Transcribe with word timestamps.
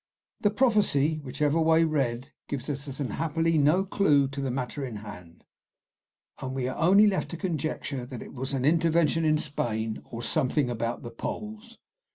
The 0.39 0.49
prophecy, 0.49 1.19
whichever 1.23 1.61
way 1.61 1.83
read, 1.83 2.31
gives 2.47 2.71
us 2.71 2.99
unhappily 2.99 3.59
no 3.59 3.83
clew 3.85 4.27
to 4.29 4.41
the 4.41 4.49
matter 4.49 4.83
in 4.83 4.95
hand, 5.05 5.43
and 6.41 6.55
we 6.55 6.67
are 6.67 6.75
only 6.75 7.05
left 7.05 7.29
to 7.29 7.37
conjecture 7.37 8.03
that 8.07 8.23
it 8.23 8.33
was 8.33 8.53
an 8.53 8.65
intervention 8.65 9.23
in 9.25 9.37
Spain, 9.37 10.01
or 10.05 10.23
"something 10.23 10.71
about 10.71 11.03
the 11.03 11.11
Poles." 11.11 11.77